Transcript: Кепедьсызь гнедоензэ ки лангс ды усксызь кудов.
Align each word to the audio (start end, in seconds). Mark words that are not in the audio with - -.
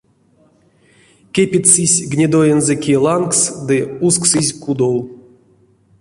Кепедьсызь 1.33 1.97
гнедоензэ 2.11 2.75
ки 2.83 2.93
лангс 3.03 3.41
ды 3.67 3.77
усксызь 4.07 4.51
кудов. 4.63 4.97